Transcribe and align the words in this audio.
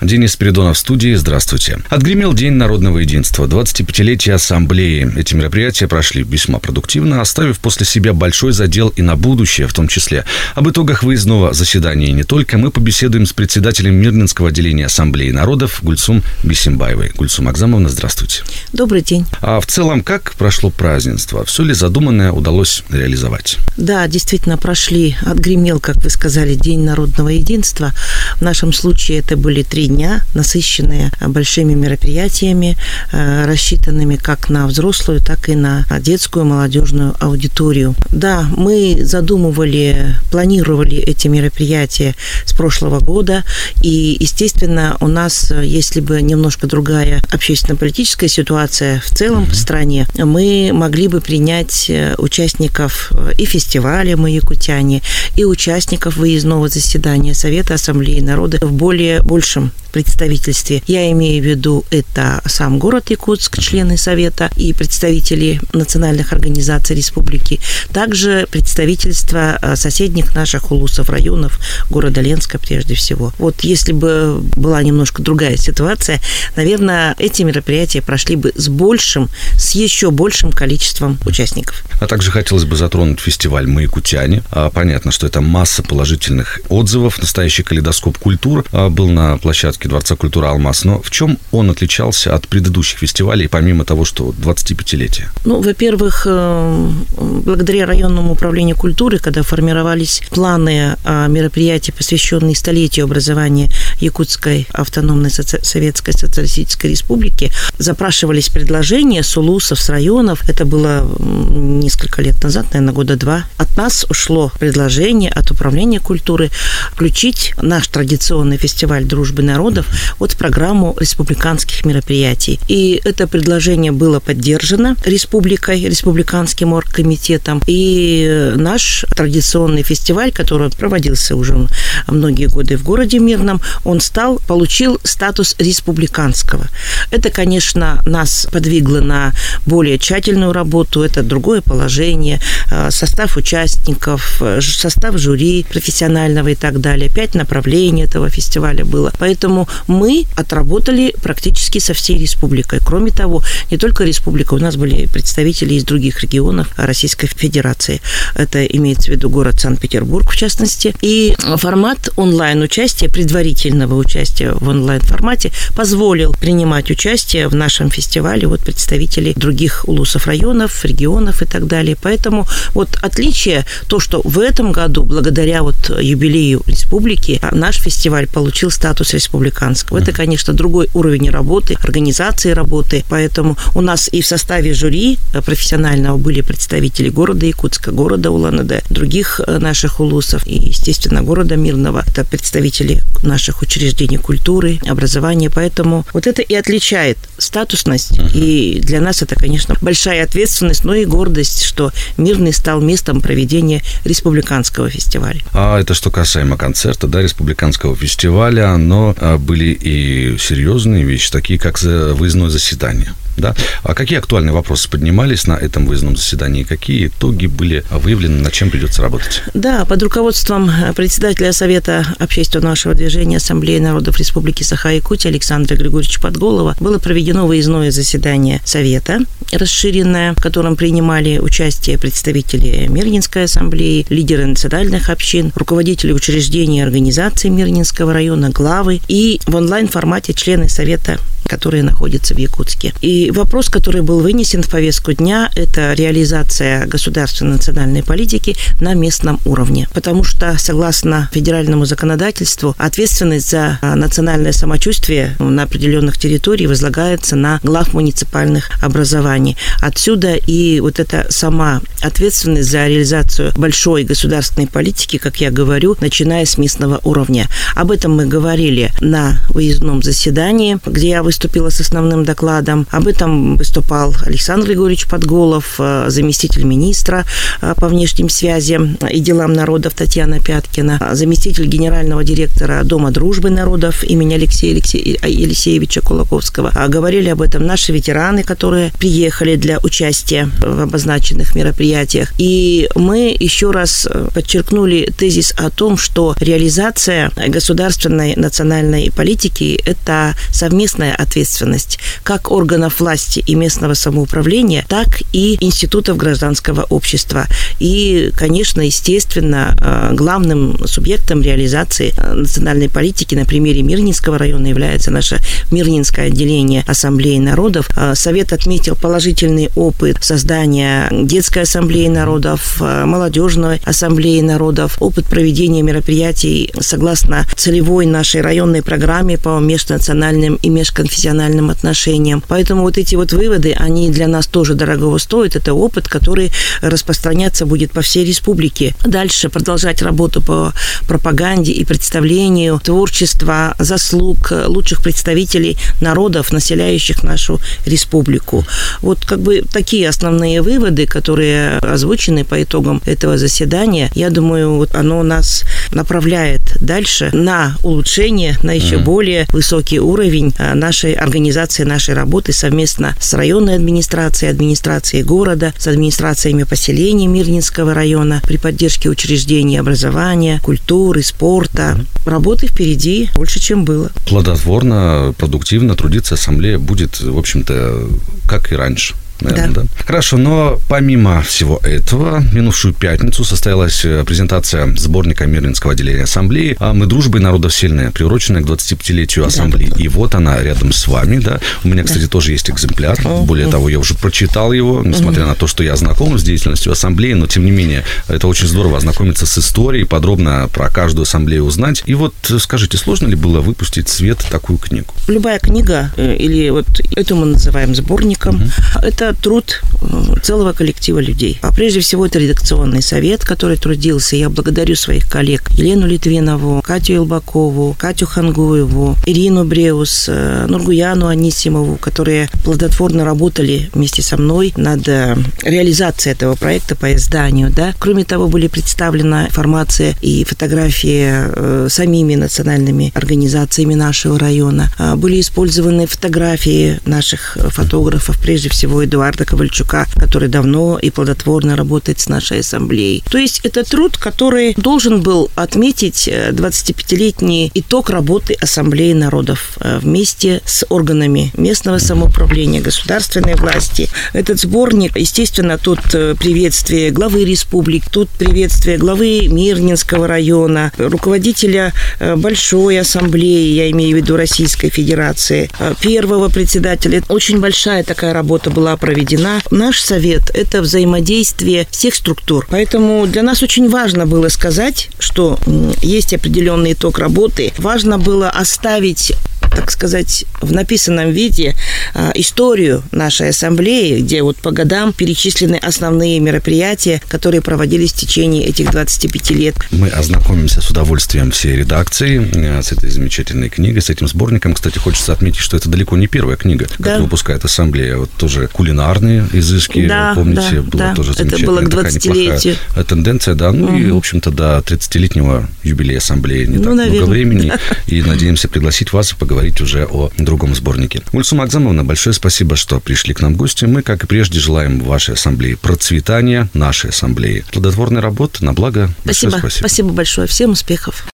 Денис 0.00 0.32
Спиридонов 0.32 0.76
в 0.76 0.80
студии. 0.80 1.14
Здравствуйте. 1.14 1.80
Отгремел 1.88 2.34
День 2.34 2.52
народного 2.52 2.98
единства, 2.98 3.46
25-летие 3.46 4.34
Ассамблеи. 4.34 5.10
Эти 5.16 5.34
мероприятия 5.34 5.88
прошли 5.88 6.22
весьма 6.22 6.58
продуктивно, 6.58 7.22
оставив 7.22 7.58
после 7.58 7.86
себя 7.86 8.12
большой 8.12 8.52
задел 8.52 8.88
и 8.90 9.02
на 9.02 9.16
будущее 9.16 9.66
в 9.66 9.72
том 9.72 9.88
числе. 9.88 10.24
Об 10.54 10.68
итогах 10.68 11.02
выездного 11.02 11.54
заседания 11.54 12.12
не 12.12 12.24
только 12.24 12.58
мы 12.58 12.70
побеседуем 12.70 13.24
с 13.24 13.32
председателем 13.32 13.94
Мирнинского 13.94 14.48
отделения 14.48 14.86
Ассамблеи 14.86 15.30
народов 15.30 15.80
Гульсум 15.82 16.22
Бисимбаевой. 16.42 17.12
Гульсум 17.14 17.48
Акзамовна, 17.48 17.88
здравствуйте. 17.88 18.42
Добрый 18.72 19.00
день. 19.00 19.24
А 19.40 19.60
в 19.60 19.66
целом, 19.66 20.02
как 20.02 20.34
прошло 20.34 20.70
празднество? 20.70 21.44
Все 21.46 21.62
ли 21.62 21.72
задуманное 21.72 22.32
удалось 22.32 22.84
реализовать? 22.90 23.58
Да, 23.76 24.06
действительно, 24.08 24.56
прошли, 24.56 25.16
отгремел, 25.24 25.80
как 25.80 26.02
вы 26.02 26.10
сказали, 26.10 26.54
День 26.54 26.84
народного 26.84 27.28
единства. 27.28 27.92
В 28.36 28.42
нашем 28.42 28.72
случае 28.72 29.18
это 29.18 29.36
были 29.36 29.62
три 29.62 29.88
дня, 29.88 30.22
насыщенные 30.34 31.10
большими 31.20 31.74
мероприятиями, 31.74 32.78
э, 33.12 33.44
рассчитанными 33.46 34.16
как 34.16 34.48
на 34.48 34.66
взрослую, 34.66 35.20
так 35.20 35.48
и 35.50 35.54
на 35.54 35.86
детскую 36.00 36.46
молодежную 36.46 37.14
аудиторию. 37.20 37.94
Да, 38.10 38.46
мы 38.56 38.98
задумывали, 39.02 40.16
планировали 40.30 40.96
эти 40.96 41.28
мероприятия 41.28 42.14
с 42.46 42.54
прошлого 42.54 43.00
года, 43.00 43.44
и, 43.82 44.16
естественно, 44.18 44.96
у 45.00 45.08
нас, 45.08 45.52
если 45.62 46.00
бы 46.00 46.22
немножко 46.22 46.66
другая 46.66 47.22
общественно-политическая 47.30 48.28
ситуация 48.28 49.00
в 49.00 49.10
целом 49.10 49.44
в 49.44 49.54
стране, 49.54 50.06
мы 50.16 50.70
могли 50.72 51.08
бы 51.08 51.20
принять 51.20 51.90
э, 51.90 52.14
участников 52.16 53.12
э, 53.12 53.32
и 53.36 53.44
фестиваля 53.44 53.65
«Мы 53.74 54.30
якутяне», 54.30 55.02
и 55.36 55.44
участников 55.44 56.16
выездного 56.16 56.68
заседания 56.68 57.34
Совета 57.34 57.74
Ассамблеи 57.74 58.20
народа 58.20 58.58
в 58.60 58.72
более 58.72 59.22
большем 59.22 59.72
представительстве. 59.96 60.82
Я 60.86 61.10
имею 61.12 61.42
в 61.42 61.46
виду 61.46 61.84
это 61.90 62.42
сам 62.44 62.78
город 62.78 63.08
Якутск, 63.08 63.58
члены 63.60 63.96
Совета 63.96 64.50
и 64.54 64.74
представители 64.74 65.58
национальных 65.72 66.34
организаций 66.34 66.94
республики, 66.94 67.60
также 67.94 68.46
представительства 68.50 69.58
э, 69.62 69.74
соседних 69.74 70.34
наших 70.34 70.70
улусов, 70.70 71.08
районов 71.08 71.58
города 71.88 72.20
Ленска 72.20 72.58
прежде 72.58 72.94
всего. 72.94 73.32
Вот 73.38 73.62
если 73.62 73.92
бы 73.92 74.42
была 74.54 74.82
немножко 74.82 75.22
другая 75.22 75.56
ситуация, 75.56 76.20
наверное, 76.56 77.14
эти 77.18 77.42
мероприятия 77.42 78.02
прошли 78.02 78.36
бы 78.36 78.52
с 78.54 78.68
большим, 78.68 79.30
с 79.54 79.74
еще 79.74 80.10
большим 80.10 80.52
количеством 80.52 81.18
участников. 81.24 81.82
А 82.02 82.06
также 82.06 82.30
хотелось 82.30 82.64
бы 82.64 82.76
затронуть 82.76 83.20
фестиваль 83.20 83.55
«Мы 83.64 83.82
якутяне». 83.82 84.42
А, 84.50 84.70
понятно, 84.70 85.10
что 85.10 85.26
это 85.26 85.40
масса 85.40 85.82
положительных 85.82 86.60
отзывов. 86.68 87.18
Настоящий 87.18 87.62
калейдоскоп 87.62 88.18
культур 88.18 88.64
а, 88.72 88.90
был 88.90 89.08
на 89.08 89.38
площадке 89.38 89.88
Дворца 89.88 90.16
культуры 90.16 90.48
«Алмаз». 90.48 90.84
Но 90.84 91.00
в 91.00 91.10
чем 91.10 91.38
он 91.52 91.70
отличался 91.70 92.34
от 92.34 92.48
предыдущих 92.48 92.98
фестивалей, 92.98 93.48
помимо 93.48 93.84
того, 93.84 94.04
что 94.04 94.34
25-летие? 94.38 95.28
Ну, 95.44 95.60
во-первых, 95.60 96.26
э, 96.26 96.90
благодаря 97.16 97.86
районному 97.86 98.32
управлению 98.32 98.76
культуры, 98.76 99.18
когда 99.18 99.42
формировались 99.42 100.22
планы 100.30 100.96
а, 101.04 101.26
мероприятий, 101.28 101.92
посвященные 101.92 102.54
столетию 102.54 103.04
образования 103.04 103.70
Якутской 104.00 104.66
автономной 104.72 105.30
соци... 105.30 105.58
Советской 105.62 106.12
Социалистической 106.12 106.90
Республики, 106.90 107.52
запрашивались 107.78 108.48
предложения 108.48 109.22
с 109.22 109.36
улусов, 109.36 109.80
с 109.80 109.88
районов. 109.88 110.48
Это 110.48 110.64
было 110.64 111.06
несколько 111.18 112.22
лет 112.22 112.42
назад, 112.42 112.66
наверное, 112.72 112.94
года 112.94 113.16
два. 113.16 113.44
От 113.56 113.76
нас 113.76 114.06
ушло 114.08 114.52
предложение 114.58 115.30
от 115.30 115.50
Управления 115.50 116.00
культуры 116.00 116.50
включить 116.92 117.54
наш 117.60 117.88
традиционный 117.88 118.56
фестиваль 118.58 119.04
дружбы 119.04 119.42
народов 119.42 119.86
вот 120.18 120.32
в 120.32 120.36
программу 120.36 120.96
республиканских 120.98 121.84
мероприятий. 121.84 122.60
И 122.68 123.00
это 123.04 123.26
предложение 123.26 123.92
было 123.92 124.20
поддержано 124.20 124.96
республикой, 125.04 125.84
республиканским 125.84 126.72
оргкомитетом. 126.72 127.62
И 127.66 128.52
наш 128.56 129.04
традиционный 129.14 129.82
фестиваль, 129.82 130.32
который 130.32 130.70
проводился 130.70 131.36
уже 131.36 131.66
многие 132.06 132.46
годы 132.46 132.76
в 132.76 132.82
городе 132.82 133.18
Мирном, 133.18 133.60
он 133.84 134.00
стал, 134.00 134.40
получил 134.46 135.00
статус 135.04 135.56
республиканского. 135.58 136.66
Это, 137.10 137.30
конечно, 137.30 138.02
нас 138.04 138.46
подвигло 138.52 139.00
на 139.00 139.32
более 139.64 139.98
тщательную 139.98 140.52
работу, 140.52 141.02
это 141.02 141.22
другое 141.22 141.60
положение, 141.60 142.40
э, 142.70 142.90
участников, 143.36 144.42
э, 144.42 144.60
состав 144.60 145.18
жюри 145.18 145.64
профессионального 145.68 146.48
и 146.48 146.54
так 146.54 146.80
далее. 146.80 147.10
Пять 147.10 147.34
направлений 147.34 148.04
этого 148.04 148.30
фестиваля 148.30 148.84
было. 148.84 149.12
Поэтому 149.18 149.68
мы 149.86 150.24
отработали 150.36 151.14
практически 151.22 151.78
со 151.78 151.94
всей 151.94 152.18
республикой. 152.18 152.80
Кроме 152.84 153.10
того, 153.10 153.42
не 153.70 153.78
только 153.78 154.04
республика, 154.04 154.54
у 154.54 154.58
нас 154.58 154.76
были 154.76 155.06
представители 155.06 155.74
из 155.74 155.84
других 155.84 156.22
регионов 156.22 156.68
Российской 156.76 157.26
Федерации. 157.26 158.00
Это 158.34 158.64
имеется 158.64 159.10
в 159.10 159.14
виду 159.14 159.30
город 159.30 159.60
Санкт-Петербург, 159.60 160.30
в 160.30 160.36
частности. 160.36 160.94
И 161.00 161.34
формат 161.56 162.10
онлайн-участия, 162.16 163.08
предварительного 163.08 163.94
участия 163.94 164.52
в 164.52 164.68
онлайн-формате 164.68 165.52
позволил 165.74 166.32
принимать 166.32 166.90
участие 166.90 167.48
в 167.48 167.54
нашем 167.54 167.90
фестивале 167.90 168.46
вот 168.46 168.60
представителей 168.60 169.34
других 169.34 169.84
улусов 169.88 170.26
районов, 170.26 170.84
регионов 170.84 171.42
и 171.42 171.46
так 171.46 171.66
далее. 171.66 171.96
Поэтому 172.00 172.46
вот 172.74 172.98
отличие, 173.16 173.64
то, 173.88 173.98
что 173.98 174.20
в 174.22 174.38
этом 174.38 174.72
году, 174.72 175.02
благодаря 175.02 175.62
вот 175.62 175.76
юбилею 175.88 176.62
республики, 176.66 177.40
наш 177.52 177.76
фестиваль 177.76 178.26
получил 178.26 178.70
статус 178.70 179.14
республиканского. 179.14 179.98
Это, 179.98 180.12
конечно, 180.12 180.52
другой 180.52 180.90
уровень 180.92 181.30
работы, 181.30 181.76
организации 181.82 182.50
работы. 182.50 183.04
Поэтому 183.08 183.56
у 183.74 183.80
нас 183.80 184.08
и 184.12 184.20
в 184.20 184.26
составе 184.26 184.74
жюри 184.74 185.18
профессионального 185.44 186.18
были 186.18 186.42
представители 186.42 187.08
города 187.08 187.46
Якутска, 187.46 187.90
города 187.90 188.30
Улан-Удэ, 188.30 188.82
других 188.90 189.40
э, 189.46 189.58
наших 189.58 190.00
улусов 190.00 190.46
и, 190.46 190.56
естественно, 190.56 191.22
города 191.22 191.56
Мирного. 191.56 192.04
Это 192.06 192.24
представители 192.24 193.02
наших 193.22 193.62
учреждений 193.62 194.18
культуры, 194.18 194.78
образования. 194.86 195.50
Поэтому 195.50 196.04
вот 196.12 196.26
это 196.26 196.42
и 196.42 196.54
отличает 196.54 197.16
статусность. 197.38 198.18
Uh-huh. 198.18 198.30
И 198.34 198.80
для 198.80 199.00
нас 199.00 199.22
это, 199.22 199.36
конечно, 199.36 199.74
большая 199.80 200.24
ответственность, 200.24 200.84
но 200.84 200.94
и 200.94 201.06
гордость, 201.06 201.62
что 201.62 201.92
Мирный 202.18 202.52
стал 202.52 202.80
местом 202.80 203.05
проведения 203.14 203.82
республиканского 204.04 204.90
фестиваля. 204.90 205.40
А 205.52 205.80
это 205.80 205.94
что 205.94 206.10
касаемо 206.10 206.56
концерта, 206.56 207.06
да, 207.06 207.22
республиканского 207.22 207.96
фестиваля, 207.96 208.76
но 208.76 209.14
а, 209.18 209.38
были 209.38 209.66
и 209.66 210.36
серьезные 210.38 211.04
вещи, 211.04 211.30
такие 211.30 211.58
как 211.58 211.80
выездное 211.82 212.48
заседание. 212.48 213.12
Да? 213.36 213.54
А 213.82 213.94
какие 213.94 214.18
актуальные 214.18 214.52
вопросы 214.52 214.88
поднимались 214.88 215.46
на 215.46 215.54
этом 215.54 215.86
выездном 215.86 216.16
заседании? 216.16 216.62
Какие 216.62 217.08
итоги 217.08 217.46
были 217.46 217.84
выявлены, 217.90 218.42
над 218.42 218.52
чем 218.52 218.70
придется 218.70 219.02
работать? 219.02 219.42
Да, 219.54 219.84
под 219.84 220.02
руководством 220.02 220.70
председателя 220.94 221.52
Совета 221.52 222.06
общественного 222.18 222.70
нашего 222.70 222.94
движения 222.94 223.36
Ассамблеи 223.36 223.78
народов 223.78 224.18
Республики 224.18 224.62
Саха-Якутия 224.62 225.30
Александра 225.30 225.76
Григорьевича 225.76 226.20
Подголова 226.20 226.76
было 226.80 226.98
проведено 226.98 227.46
выездное 227.46 227.90
заседание 227.90 228.60
Совета, 228.64 229.20
расширенное, 229.52 230.32
в 230.32 230.40
котором 230.40 230.76
принимали 230.76 231.38
участие 231.38 231.98
представители 231.98 232.88
Мирнинской 232.96 233.44
ассамблеи, 233.44 234.06
лидеры 234.08 234.46
национальных 234.46 235.10
общин, 235.10 235.52
руководители 235.54 236.12
учреждений 236.12 236.78
и 236.78 236.82
организаций 236.82 237.50
Мирнинского 237.50 238.14
района, 238.14 238.48
главы 238.48 239.02
и 239.06 239.38
в 239.46 239.54
онлайн-формате 239.54 240.32
члены 240.32 240.70
Совета 240.70 241.18
которые 241.46 241.82
находятся 241.82 242.34
в 242.34 242.38
Якутске. 242.38 242.92
И 243.00 243.30
вопрос, 243.30 243.68
который 243.68 244.02
был 244.02 244.20
вынесен 244.20 244.62
в 244.62 244.68
повестку 244.68 245.12
дня, 245.12 245.50
это 245.54 245.92
реализация 245.94 246.86
государственной 246.86 247.52
национальной 247.52 248.02
политики 248.02 248.56
на 248.80 248.94
местном 248.94 249.40
уровне. 249.44 249.88
Потому 249.94 250.24
что, 250.24 250.56
согласно 250.58 251.30
федеральному 251.32 251.84
законодательству, 251.84 252.74
ответственность 252.78 253.50
за 253.50 253.78
а, 253.80 253.94
национальное 253.94 254.52
самочувствие 254.52 255.36
на 255.38 255.62
определенных 255.62 256.18
территориях 256.18 256.70
возлагается 256.70 257.36
на 257.36 257.60
глав 257.62 257.92
муниципальных 257.94 258.70
образований. 258.82 259.56
Отсюда 259.80 260.34
и 260.34 260.80
вот 260.80 260.98
эта 260.98 261.26
сама 261.30 261.80
ответственность 262.02 262.70
за 262.70 262.85
реализацию 262.88 263.52
большой 263.56 264.04
государственной 264.04 264.66
политики, 264.66 265.18
как 265.18 265.40
я 265.40 265.50
говорю, 265.50 265.96
начиная 266.00 266.44
с 266.44 266.58
местного 266.58 267.00
уровня. 267.04 267.48
Об 267.74 267.90
этом 267.90 268.16
мы 268.16 268.26
говорили 268.26 268.90
на 269.00 269.40
выездном 269.48 270.02
заседании, 270.02 270.78
где 270.84 271.08
я 271.08 271.22
выступила 271.22 271.70
с 271.70 271.80
основным 271.80 272.24
докладом. 272.24 272.86
Об 272.90 273.06
этом 273.06 273.56
выступал 273.56 274.14
Александр 274.24 274.66
Григорьевич 274.66 275.06
Подголов, 275.08 275.76
э, 275.78 276.06
заместитель 276.08 276.64
министра 276.64 277.24
э, 277.60 277.74
по 277.76 277.88
внешним 277.88 278.28
связям 278.28 278.96
и 279.10 279.20
делам 279.20 279.52
народов 279.52 279.94
Татьяна 279.94 280.40
Пяткина, 280.40 281.00
заместитель 281.12 281.66
генерального 281.66 282.24
директора 282.24 282.82
Дома 282.84 283.10
дружбы 283.10 283.50
народов 283.50 284.04
имени 284.04 284.34
Алексея 284.34 284.74
Елисеевича 284.74 286.00
Кулаковского. 286.00 286.72
А 286.74 286.88
говорили 286.88 287.28
об 287.28 287.42
этом 287.42 287.66
наши 287.66 287.92
ветераны, 287.92 288.42
которые 288.42 288.92
приехали 288.98 289.56
для 289.56 289.78
участия 289.82 290.48
в 290.60 290.80
обозначенных 290.82 291.54
мероприятиях. 291.54 292.32
И 292.38 292.75
мы 292.94 293.36
еще 293.38 293.70
раз 293.70 294.06
э, 294.10 294.28
подчеркнули 294.34 295.12
тезис 295.16 295.52
о 295.56 295.70
том, 295.70 295.96
что 295.96 296.34
реализация 296.40 297.30
государственной 297.48 298.34
национальной 298.36 299.10
политики– 299.10 299.80
это 299.84 300.34
совместная 300.50 301.14
ответственность 301.14 301.98
как 302.22 302.50
органов 302.50 303.00
власти 303.00 303.42
и 303.46 303.54
местного 303.54 303.94
самоуправления, 303.94 304.84
так 304.88 305.08
и 305.32 305.56
институтов 305.60 306.16
гражданского 306.16 306.82
общества. 306.90 307.46
И, 307.78 308.30
конечно, 308.36 308.80
естественно, 308.80 309.76
э, 309.80 310.14
главным 310.14 310.86
субъектом 310.86 311.42
реализации 311.42 312.12
э, 312.16 312.34
национальной 312.34 312.88
политики 312.88 313.34
на 313.34 313.44
примере 313.44 313.82
Мирнинского 313.82 314.38
района 314.38 314.66
является 314.66 315.10
наше 315.10 315.38
Мирнинское 315.70 316.26
отделение 316.26 316.84
Ассамблеи 316.86 317.38
народов. 317.38 317.88
Совет 318.14 318.52
отметил 318.52 318.96
положительный 318.96 319.70
опыт 319.76 320.18
создания 320.20 321.08
детской 321.12 321.62
ассамблеи 321.62 322.08
народов, 322.08 322.65
молодежной 322.80 323.80
ассамблеи 323.84 324.40
народов, 324.40 324.96
опыт 325.00 325.26
проведения 325.26 325.82
мероприятий 325.82 326.72
согласно 326.80 327.46
целевой 327.56 328.06
нашей 328.06 328.40
районной 328.40 328.82
программе 328.82 329.38
по 329.38 329.58
межнациональным 329.58 330.56
и 330.56 330.68
межконфессиональным 330.68 331.70
отношениям. 331.70 332.42
Поэтому 332.46 332.82
вот 332.82 332.98
эти 332.98 333.14
вот 333.14 333.32
выводы, 333.32 333.72
они 333.72 334.10
для 334.10 334.28
нас 334.28 334.46
тоже 334.46 334.74
дорогого 334.74 335.18
стоят. 335.18 335.56
Это 335.56 335.74
опыт, 335.74 336.08
который 336.08 336.52
распространяться 336.80 337.66
будет 337.66 337.92
по 337.92 338.02
всей 338.02 338.24
республике. 338.24 338.94
Дальше 339.04 339.48
продолжать 339.48 340.02
работу 340.02 340.42
по 340.42 340.72
пропаганде 341.08 341.72
и 341.72 341.84
представлению 341.84 342.80
творчества, 342.82 343.74
заслуг 343.78 344.52
лучших 344.66 345.02
представителей 345.02 345.76
народов, 346.00 346.52
населяющих 346.52 347.22
нашу 347.22 347.60
республику. 347.84 348.64
Вот 349.00 349.24
как 349.24 349.40
бы 349.40 349.62
такие 349.72 350.08
основные 350.08 350.62
выводы, 350.62 351.06
которые 351.06 351.78
озвучены 351.78 352.44
по 352.44 352.55
итогам 352.62 353.02
этого 353.06 353.38
заседания, 353.38 354.10
я 354.14 354.30
думаю, 354.30 354.74
вот 354.74 354.94
оно 354.94 355.22
нас 355.22 355.64
направляет 355.92 356.76
дальше 356.80 357.30
на 357.32 357.76
улучшение, 357.82 358.58
на 358.62 358.72
еще 358.72 358.96
mm-hmm. 358.96 359.04
более 359.04 359.46
высокий 359.52 360.00
уровень 360.00 360.54
а, 360.58 360.74
нашей 360.74 361.12
организации, 361.12 361.84
нашей 361.84 362.14
работы 362.14 362.52
совместно 362.52 363.14
с 363.20 363.34
районной 363.34 363.76
администрацией, 363.76 364.50
администрацией 364.50 365.22
города, 365.22 365.72
с 365.78 365.86
администрациями 365.86 366.64
поселений 366.64 367.26
Мирнинского 367.26 367.94
района 367.94 368.40
при 368.46 368.56
поддержке 368.56 369.08
учреждений 369.08 369.78
образования, 369.78 370.60
культуры, 370.62 371.22
спорта. 371.22 371.96
Mm-hmm. 371.96 372.30
Работы 372.30 372.66
впереди 372.66 373.30
больше, 373.34 373.60
чем 373.60 373.84
было. 373.84 374.10
Плодотворно, 374.26 375.34
продуктивно 375.36 375.94
трудиться 375.94 376.34
ассамблея 376.34 376.78
будет, 376.78 377.20
в 377.20 377.38
общем-то, 377.38 378.08
как 378.48 378.72
и 378.72 378.76
раньше 378.76 379.14
наверное, 379.40 379.74
да. 379.74 379.82
да? 379.82 379.88
Хорошо, 380.04 380.36
но 380.36 380.80
помимо 380.88 381.42
всего 381.42 381.80
этого, 381.82 382.42
минувшую 382.52 382.94
пятницу 382.94 383.44
состоялась 383.44 384.04
э, 384.04 384.24
презентация 384.24 384.94
сборника 384.96 385.46
Мирлинского 385.46 385.92
отделения 385.92 386.24
Ассамблеи 386.24 386.76
а 386.78 386.92
«Мы 386.92 387.06
дружбой 387.06 387.40
народов 387.40 387.74
сильные», 387.74 388.10
приуроченная 388.10 388.62
к 388.62 388.66
25-летию 388.66 389.46
Ассамблеи. 389.46 389.88
Да. 389.88 389.96
И 389.96 390.08
вот 390.08 390.34
она 390.34 390.62
рядом 390.62 390.92
с 390.92 391.06
вами, 391.06 391.38
да. 391.38 391.60
У 391.84 391.88
меня, 391.88 392.04
кстати, 392.04 392.22
да. 392.22 392.28
тоже 392.28 392.52
есть 392.52 392.70
экземпляр. 392.70 393.18
Более 393.42 393.68
того, 393.68 393.88
я 393.88 393.98
уже 393.98 394.14
прочитал 394.14 394.72
его, 394.72 395.02
несмотря 395.04 395.46
на 395.46 395.54
то, 395.54 395.66
что 395.66 395.82
я 395.82 395.96
знаком 395.96 396.38
с 396.38 396.42
деятельностью 396.42 396.92
Ассамблеи, 396.92 397.32
но, 397.32 397.46
тем 397.46 397.64
не 397.64 397.70
менее, 397.70 398.04
это 398.28 398.46
очень 398.48 398.66
здорово 398.66 398.98
ознакомиться 398.98 399.46
с 399.46 399.58
историей, 399.58 400.04
подробно 400.04 400.68
про 400.72 400.90
каждую 400.90 401.24
Ассамблею 401.24 401.64
узнать. 401.64 402.02
И 402.06 402.14
вот 402.14 402.34
э, 402.50 402.58
скажите, 402.58 402.96
сложно 402.96 403.28
ли 403.28 403.36
было 403.36 403.60
выпустить 403.60 404.08
свет 404.08 404.44
такую 404.50 404.78
книгу? 404.78 405.12
Любая 405.28 405.58
книга, 405.58 406.12
э, 406.16 406.36
или 406.36 406.70
вот 406.70 406.86
эту 407.14 407.36
мы 407.36 407.46
называем 407.46 407.94
сборником, 407.94 408.56
угу. 408.56 408.70
это 409.02 409.25
это 409.26 409.42
труд 409.42 409.82
э, 410.02 410.34
целого 410.42 410.72
коллектива 410.72 411.18
людей. 411.18 411.58
А 411.62 411.72
прежде 411.72 412.00
всего 412.00 412.26
это 412.26 412.38
редакционный 412.38 413.02
совет, 413.02 413.44
который 413.44 413.76
трудился. 413.76 414.36
Я 414.36 414.50
благодарю 414.50 414.96
своих 414.96 415.28
коллег 415.28 415.70
Елену 415.72 416.06
Литвинову, 416.06 416.82
Катю 416.84 417.14
Елбакову, 417.14 417.96
Катю 417.98 418.26
Хангуеву, 418.26 419.16
Ирину 419.26 419.64
Бреус, 419.64 420.26
э, 420.28 420.66
Нургуяну 420.68 421.26
Анисимову, 421.26 421.96
которые 421.96 422.48
плодотворно 422.64 423.24
работали 423.24 423.90
вместе 423.92 424.22
со 424.22 424.36
мной 424.36 424.72
над 424.76 425.06
э, 425.08 425.36
реализацией 425.62 426.34
этого 426.34 426.54
проекта 426.54 426.94
по 426.94 427.14
изданию. 427.14 427.70
Да. 427.70 427.94
Кроме 427.98 428.24
того, 428.24 428.48
были 428.48 428.68
представлены 428.68 429.46
информация 429.46 430.14
и 430.20 430.44
фотографии 430.44 431.88
самими 431.88 432.34
национальными 432.34 433.12
организациями 433.14 433.94
нашего 433.94 434.38
района. 434.38 434.90
Были 435.16 435.40
использованы 435.40 436.06
фотографии 436.06 437.00
наших 437.04 437.56
фотографов, 437.70 438.38
прежде 438.40 438.68
всего 438.68 439.02
и 439.02 439.06
Эдуарда 439.16 439.46
Ковальчука, 439.46 440.06
который 440.16 440.48
давно 440.48 440.98
и 440.98 441.08
плодотворно 441.08 441.74
работает 441.74 442.20
с 442.20 442.28
нашей 442.28 442.60
ассамблеей. 442.60 443.24
То 443.30 443.38
есть 443.38 443.60
это 443.64 443.82
труд, 443.82 444.18
который 444.18 444.74
должен 444.76 445.22
был 445.22 445.50
отметить 445.54 446.28
25-летний 446.28 447.68
э, 447.68 447.70
итог 447.72 448.10
работы 448.10 448.56
Ассамблеи 448.60 449.14
народов 449.14 449.78
э, 449.80 450.00
вместе 450.02 450.60
с 450.66 450.84
органами 450.90 451.50
местного 451.56 451.96
самоуправления, 451.96 452.82
государственной 452.82 453.54
власти. 453.54 454.10
Этот 454.34 454.60
сборник, 454.60 455.16
естественно, 455.16 455.78
тут 455.78 456.00
э, 456.12 456.34
приветствие 456.38 457.10
главы 457.10 457.46
республик, 457.46 458.10
тут 458.10 458.28
приветствие 458.28 458.98
главы 458.98 459.48
Мирнинского 459.48 460.26
района, 460.26 460.92
руководителя 460.98 461.94
Большой 462.36 463.00
Ассамблеи, 463.00 463.72
я 463.72 463.90
имею 463.92 464.18
в 464.18 464.20
виду 464.20 464.36
Российской 464.36 464.90
Федерации, 464.90 465.70
первого 466.00 466.50
председателя. 466.50 467.22
Очень 467.28 467.60
большая 467.60 468.04
такая 468.04 468.34
работа 468.34 468.70
была 468.70 468.98
проведена. 469.06 469.60
Наш 469.70 470.00
совет– 470.00 470.50
это 470.54 470.82
взаимодействие 470.82 471.86
всех 471.92 472.16
структур. 472.16 472.66
Поэтому 472.68 473.24
для 473.28 473.44
нас 473.44 473.62
очень 473.62 473.88
важно 473.88 474.26
было 474.26 474.48
сказать, 474.48 475.10
что 475.20 475.58
есть 476.02 476.34
определенный 476.34 476.94
итог 476.94 477.20
работы. 477.20 477.72
Важно 477.78 478.18
было 478.18 478.50
оставить 478.50 479.32
так 479.76 479.90
сказать, 479.90 480.46
в 480.62 480.72
написанном 480.72 481.30
виде 481.30 481.76
а, 482.14 482.32
историю 482.34 483.02
нашей 483.12 483.50
ассамблеи, 483.50 484.20
где 484.20 484.42
вот 484.42 484.56
по 484.56 484.70
годам 484.70 485.12
перечислены 485.12 485.76
основные 485.76 486.40
мероприятия, 486.40 487.20
которые 487.28 487.60
проводились 487.60 488.12
в 488.12 488.16
течение 488.16 488.64
этих 488.64 488.90
25 488.90 489.50
лет. 489.50 489.76
Мы 489.90 490.08
ознакомимся 490.08 490.80
с 490.80 490.88
удовольствием 490.88 491.50
всей 491.50 491.76
редакции 491.76 492.50
э, 492.54 492.82
с 492.82 492.92
этой 492.92 493.10
замечательной 493.10 493.68
книгой, 493.68 494.00
с 494.00 494.08
этим 494.08 494.28
сборником. 494.28 494.72
Кстати, 494.72 494.98
хочется 494.98 495.32
отметить, 495.32 495.60
что 495.60 495.76
это 495.76 495.90
далеко 495.90 496.16
не 496.16 496.26
первая 496.26 496.56
книга, 496.56 496.86
да. 496.98 497.12
как 497.12 497.20
выпускает 497.20 497.64
ассамблея. 497.64 498.16
Вот 498.16 498.30
тоже 498.30 498.68
кулинарные 498.72 499.46
изыски, 499.52 500.06
да, 500.06 500.32
помните, 500.34 500.76
да, 500.76 500.82
было 500.82 501.02
да. 501.02 501.14
тоже 501.14 501.34
замечательно. 501.34 501.80
Это 501.80 501.90
было 501.90 502.02
к 502.02 502.06
20-летию. 502.06 502.76
Тенденция, 503.06 503.54
да. 503.54 503.72
Ну 503.72 503.88
угу. 503.88 503.96
и, 503.96 504.10
в 504.10 504.16
общем-то, 504.16 504.50
до 504.50 504.78
30-летнего 504.78 505.68
юбилея 505.82 506.18
ассамблеи 506.18 506.64
не 506.64 506.78
ну, 506.78 506.84
так 506.84 506.94
наверное. 506.94 507.18
много 507.18 507.30
времени. 507.30 507.72
И 508.06 508.22
надеемся 508.22 508.68
пригласить 508.68 509.12
вас 509.12 509.32
и 509.32 509.36
поговорить 509.36 509.65
говорить 509.66 509.80
уже 509.80 510.06
о 510.06 510.30
другом 510.38 510.74
сборнике. 510.74 511.22
Ульсу 511.32 511.56
Макзамовна, 511.56 512.04
большое 512.04 512.32
спасибо, 512.32 512.76
что 512.76 513.00
пришли 513.00 513.34
к 513.34 513.40
нам 513.40 513.54
в 513.54 513.56
гости. 513.56 513.84
Мы, 513.84 514.02
как 514.02 514.24
и 514.24 514.26
прежде, 514.26 514.60
желаем 514.60 515.00
вашей 515.00 515.34
ассамблеи 515.34 515.74
процветания, 515.74 516.68
нашей 516.72 517.10
ассамблеи, 517.10 517.64
плодотворной 517.72 518.20
работы 518.20 518.64
на 518.64 518.72
благо. 518.72 519.10
Спасибо. 519.24 519.50
спасибо. 519.50 519.78
Спасибо 519.78 520.08
большое. 520.10 520.46
Всем 520.46 520.70
успехов. 520.70 521.26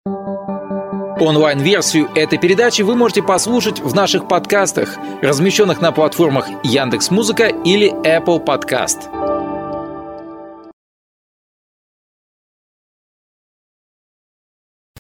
Онлайн-версию 1.20 2.08
этой 2.14 2.38
передачи 2.38 2.82
вы 2.82 2.96
можете 2.96 3.22
послушать 3.22 3.80
в 3.80 3.94
наших 3.94 4.26
подкастах, 4.26 4.96
размещенных 5.22 5.80
на 5.80 5.92
платформах 5.92 6.46
Яндекс.Музыка 6.64 7.48
или 7.64 7.92
Apple 8.04 8.44
Podcast. 8.44 9.31